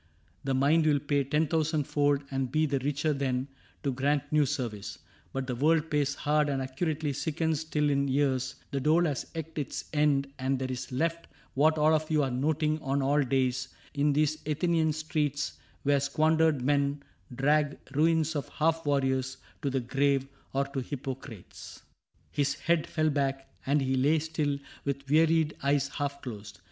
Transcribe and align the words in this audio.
The 0.43 0.55
mind 0.55 0.87
will 0.87 0.97
pay 0.99 1.23
Ten 1.23 1.45
thousand 1.45 1.83
fold 1.83 2.23
and 2.31 2.51
be 2.51 2.65
the 2.65 2.79
richer 2.79 3.13
then 3.13 3.47
To 3.83 3.91
grant 3.91 4.23
new 4.31 4.47
service; 4.47 4.97
but 5.31 5.45
the 5.45 5.53
world 5.53 5.91
pays 5.91 6.15
hard 6.15 6.49
And 6.49 6.59
accurately 6.59 7.13
sickens 7.13 7.63
till 7.63 7.87
in 7.91 8.07
years 8.07 8.55
The 8.71 8.79
dole 8.79 9.05
has 9.05 9.27
eked 9.35 9.59
its 9.59 9.85
end 9.93 10.33
and 10.39 10.57
there 10.57 10.71
is 10.71 10.91
left 10.91 11.27
What 11.53 11.77
all 11.77 11.93
of 11.93 12.09
you 12.09 12.23
are 12.23 12.31
noting 12.31 12.81
on 12.81 13.03
all 13.03 13.21
days 13.21 13.67
In 13.93 14.11
these 14.13 14.41
Athenian 14.47 14.91
streets, 14.91 15.59
where 15.83 15.99
squandered 15.99 16.63
men 16.63 17.03
Drag 17.35 17.77
ruins 17.95 18.35
of 18.35 18.49
half 18.49 18.83
warriors 18.87 19.37
to 19.61 19.69
the 19.69 19.81
grave— 19.81 20.27
Or 20.53 20.65
to 20.69 20.79
Hippocrates." 20.81 21.83
His 22.31 22.55
head 22.55 22.87
fell 22.87 23.11
back, 23.11 23.53
And 23.67 23.83
he 23.83 23.95
lay 23.95 24.17
still 24.17 24.57
with 24.83 25.07
wearied 25.07 25.55
eyes 25.61 25.89
half 25.89 26.23
closed. 26.23 26.57